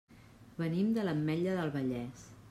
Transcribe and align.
Venim 0.61 0.87
de 0.95 1.03
l'Ametlla 1.07 1.53
del 1.59 1.73
Vallès. 1.77 2.25